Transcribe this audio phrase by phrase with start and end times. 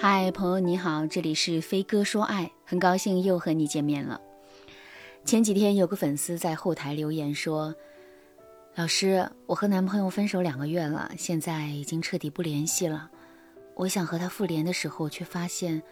[0.00, 4.20] 嗨，朋友你好，这里是飞哥说爱，很高兴又和你见面了。
[5.24, 7.74] 前几天有个粉丝在后台留言说
[8.76, 13.10] ：“老师，我和男朋友分手两个月了，现在已经彻底不联系了。
[13.74, 15.82] 我想和他复联的时候，却发现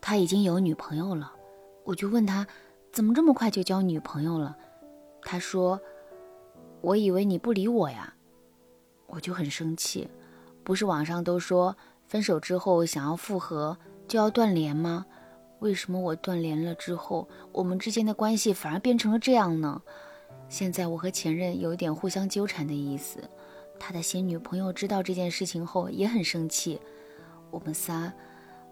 [0.00, 1.32] 他已经有女朋友了。
[1.82, 2.46] 我就问他，
[2.92, 4.56] 怎么这么快就交女朋友了？
[5.22, 5.80] 他说：
[6.82, 8.14] 我以为你不理我呀。
[9.08, 10.08] 我就很生气，
[10.62, 11.76] 不是网上都说
[12.10, 15.06] 分手之后想要复合就要断联吗？”
[15.60, 19.80] 为什么我断联了之后，我们之间的关系反而变成了这样呢？
[20.48, 23.22] 现在我和前任有一点互相纠缠的意思，
[23.78, 26.80] 他的新女朋友知道这件事情后也很生气，
[27.52, 28.12] 我们仨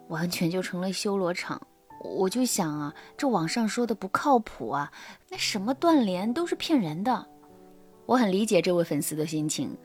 [0.08, 1.60] 完全就成了修罗场。
[2.02, 4.91] 我就想啊，这网上说的不靠谱啊，
[5.28, 7.27] 那什么断联都是骗人的。
[8.06, 9.77] 我很理解这位粉丝的心情，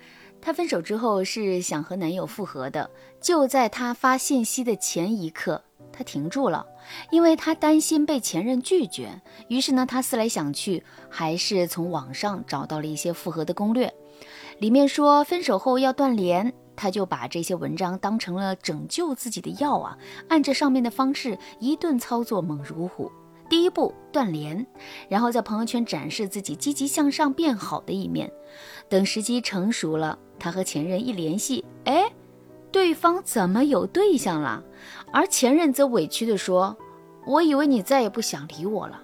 [0.44, 2.90] 她分手之后是想和男友复合的，
[3.22, 5.64] 就在她发信息的前一刻。
[5.94, 6.66] 她停住了，
[7.12, 9.22] 因为她担心被前任拒绝。
[9.48, 13.94] 于是呢，她思来想去，还是从网上找到了一些复合的攻略，
[14.60, 23.10] 里面说分手后要断联，她就把这些文章当成了拯救自己的药啊，按着上面的方式一顿操作，猛如虎。
[23.54, 24.66] 第一步断联，
[25.08, 28.32] 然后在朋友圈展示自己积极向上、变好的一面。
[28.90, 32.12] 等时机成熟了，他和前任一联系，哎。
[32.72, 34.64] 对方怎么有对象了？
[35.12, 36.76] 而前任则委屈地说
[37.28, 39.00] ：“我以为你再也不想理我了。”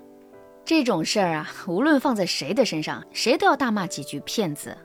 [0.66, 4.76] 这种事儿啊，无论放在谁的身上，谁都要大骂几句骗子。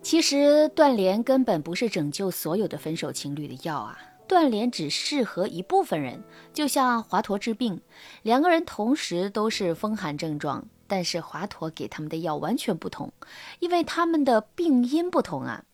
[0.00, 6.22] 其实断联根本不是拯救所有的分手情侣的药啊，断联只适合一部分人。
[6.52, 7.80] 就像华佗治病，
[8.22, 13.12] 两个人同时都是风寒症状，但是华佗给他们的药完全不同，
[13.60, 15.64] 因为他们的病因不同啊。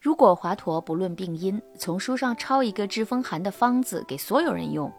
[0.00, 4.90] 如果华佗不论病因，从书上抄一个治风寒的方子给所有人用，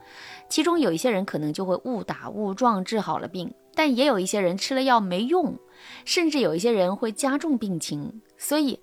[0.47, 5.57] 其中有一些人可能就会误打误撞治好了病，但也有一些人吃了药没用，
[6.05, 8.21] 甚至有一些人会加重病情。
[8.37, 8.79] 所以，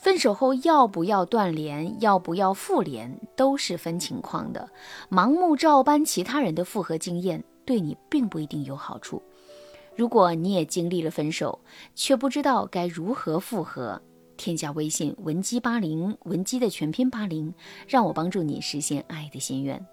[0.00, 4.66] 分手后要不要断联，要不要复联，都是分情况的。
[5.10, 9.22] 盲目照搬其他人的复合经验，对你并不一定有好处。
[9.94, 11.60] 如果你也经历了分手，
[11.94, 14.00] 却不知道该如何复合。
[14.38, 17.52] 添加微信文姬八零，文姬的全拼八零，
[17.86, 19.86] 让我帮助你实现爱的心愿。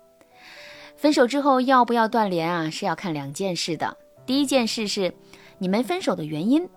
[0.95, 2.69] 分手之后要不要断联啊？
[2.69, 3.97] 是要看两件事的。
[4.25, 5.13] 第一件事是
[5.57, 6.69] 你们分手的原因，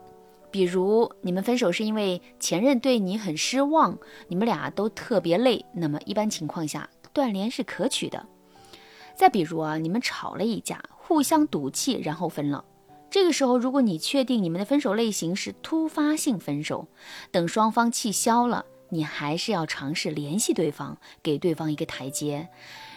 [0.50, 8.26] 比如你们分手是因为前任对你很失望，你们俩都特别累，那么一般情况下断联是可取的。
[9.14, 12.64] 再比如啊，你们吵了一架，互相赌气，然后分了。
[13.10, 16.86] 这个时候，如果你确定你们的分手类型是突发性分手，
[17.30, 22.48] 等双方气消了，你还是要尝试联系对方，给对方一个台阶。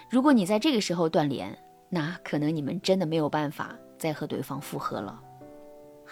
[0.09, 1.57] 如果你在这个时候断联，
[1.89, 5.19] 那可能你们真的没有办法再和对方复合了。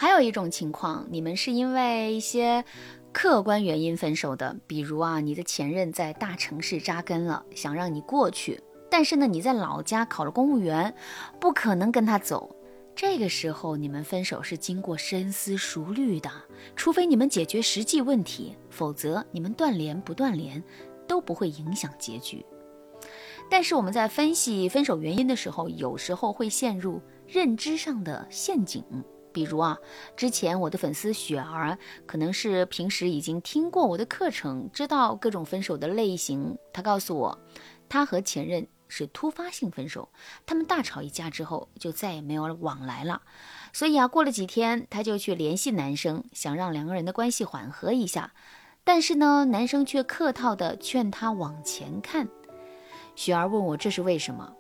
[0.02, 2.66] 还有一种情况，你们是因为一些
[3.12, 10.92] 客观原因分手的，比如啊，你的前任在大城市扎根了，想让你过去，但是呢，你在老家考了公务员，
[11.40, 12.56] 不可能跟他走。
[12.96, 16.32] 这个时候，你们分手是经过深思熟虑的，
[16.76, 20.64] 除非你们解决实际问题，否则你们断联不断联
[21.08, 22.44] 都不会影响结局。
[23.52, 28.84] 但是我们在分析分手原因的时候，有时候会陷入认知上的陷阱。
[29.34, 29.78] 比如啊，
[30.16, 36.58] 之前我的粉丝雪儿，可能是平时已经听过我的课程，知道各种分手的类型。
[36.74, 37.40] 她告诉我，
[37.90, 38.68] 她和前任。
[38.94, 40.10] 是突发性分手，
[40.46, 43.22] 他们大吵一架之后就再也没有往来了。
[43.72, 48.34] 所以啊，过了几天，他就去联系男生，想让两个人的关系缓和一下。
[48.84, 52.28] 但是呢，男生却客套的劝他往前看。
[53.16, 54.54] 雪儿问我这是为什么？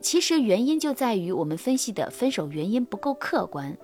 [0.00, 3.76] 其实原因就在于我们分析的分手原因不够客观。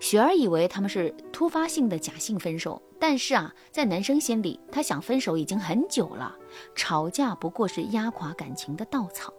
[0.00, 6.34] 雪儿以为他们是突发性的假性分手，但是啊，在男生心里，他想分手已经很久了，
[6.74, 9.32] 吵架不过是压垮感情的稻草。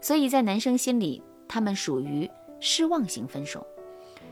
[0.00, 2.30] 所以在男生心里，他们属于
[2.60, 3.66] 失望型分手。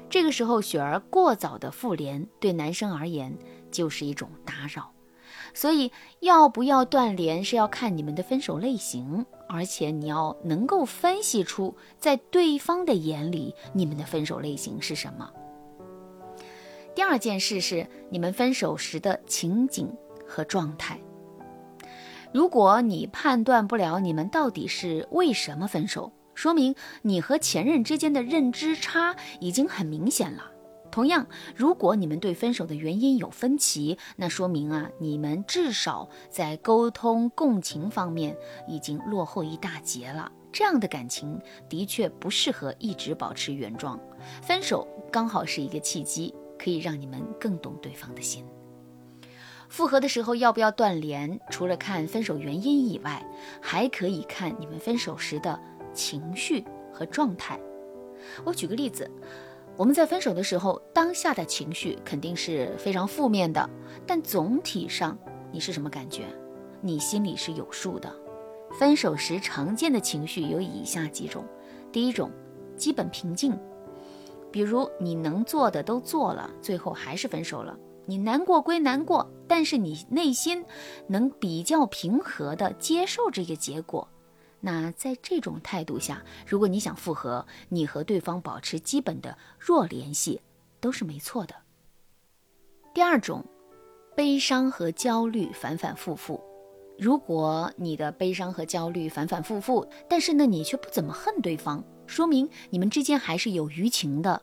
[0.09, 3.37] 这个时候，雪儿过早的复联，对男生而言
[3.71, 4.93] 就是一种打扰。
[5.55, 5.91] 所以
[6.21, 15.29] 要不要断联是要看你们的分手类型，而且你要能够分析出在对方的眼里你们的分手类型是什么。
[16.95, 19.93] 第二件事是你们分手时的情景
[20.25, 21.01] 和状态。
[22.33, 30.53] 如果你判断不了你们到底是为什么分手，说明你和前任之间的认知差已经很明显了。
[30.91, 40.31] 同样，如果你们对分手的原因有分歧，那说明啊，你们至少在沟通共情方面已经落后一大截了。
[40.53, 44.01] 这样的感情的确不适合一直保持原状，
[44.43, 48.45] 分手刚好是一个契机，可以让你们更懂对方的心。
[49.69, 51.39] 复合的时候要不要断联？
[51.51, 53.25] 除了看分手原因以外，
[53.63, 55.57] 还可以看你们分手时的
[55.95, 57.61] 情绪和状态。
[58.45, 59.09] 我举个例子。
[59.81, 63.67] 我们在分手的时候，当下的情绪肯定是非常负面的，
[64.07, 65.17] 但总体上
[65.51, 66.27] 你是什么感觉？
[66.83, 68.15] 你心里是有数的。
[68.79, 71.47] 分手时常见的情绪有以下几种：
[71.91, 72.31] 第一种，
[72.77, 73.59] 基本平静，
[74.53, 77.75] 比如你能做的都做了，最后还是分手了，
[78.05, 80.63] 你难过归难过，但是你内心
[81.07, 84.07] 能比较平和的接受这个结果。
[84.61, 90.41] 那在这种态度下，如果你想复合，你和对方保持基本的弱联系，
[90.81, 91.55] 都是没错的。
[92.93, 93.45] 第二种，
[94.15, 96.41] 悲伤和焦虑反反复复。
[96.99, 104.43] 如果你的悲伤和焦虑反反复复，但是呢，你却不怎么恨对方，说明你们之间还是有余情的。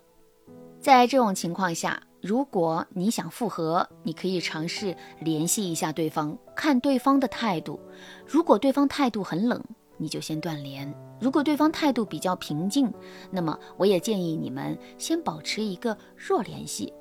[0.80, 7.80] 在这种情况下，如果你想复合，你可以尝试联系一下对方，看对方的态度。
[8.26, 9.64] 如果对方态度很冷，
[9.98, 10.94] 你就先断联。
[11.20, 12.92] 如果对方态度比较平静，
[13.32, 16.94] 那么我也建议你们先保持一个弱联系。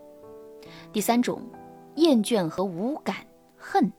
[0.92, 1.40] 第三种，
[1.96, 3.16] 厌倦和无感
[3.56, 3.92] 恨。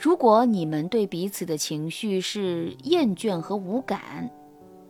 [0.00, 4.30] 如果你们对彼此的情绪是厌倦和无感，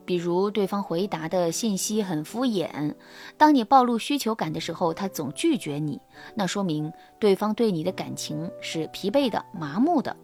[0.05, 2.95] 比如对方回答的信息很敷衍，
[3.37, 6.01] 当你暴露需求感的时候，他总拒绝你，
[6.35, 10.15] 那说明对方对你的感情是疲惫的、麻木的。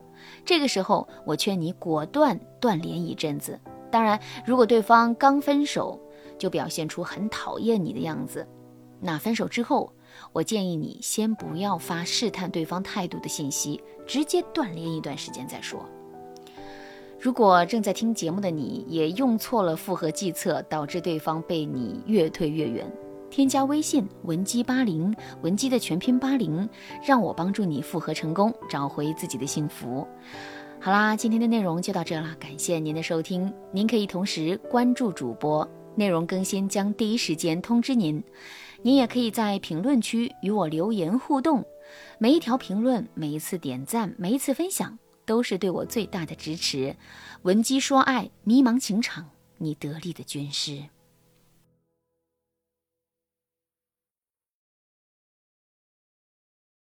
[0.44, 3.58] 这个时候，我劝你果断断联一阵子。
[3.90, 6.00] 当然，如果对方刚分手
[6.38, 8.46] 就表现出很讨厌你的样子，
[9.00, 9.92] 那分手之后，
[10.32, 15.84] 我建议你先不要发试探对方态度的信息，直接断联一段时间再说。
[17.20, 22.90] 如果正在听节目的你也用错了复合计策，导致对方被你越推越远。
[23.34, 26.68] 添加微信文姬八零，文姬的全拼八零，
[27.04, 30.06] 让我帮助你复合成功，找回自己的幸福。
[30.80, 33.52] 好啦，今天的内容就到这了，感谢您的收听。
[33.72, 38.22] 您可以同时关注主播，内容更新将第一时间通知您。
[38.82, 41.64] 您也可以在评论区与我留言互动，
[42.18, 44.96] 每一条评论、每一次点赞、每一次分享，
[45.26, 46.94] 都是对我最大的支持。
[47.42, 49.28] 文姬说爱，迷茫情场，
[49.58, 50.84] 你得力的军师。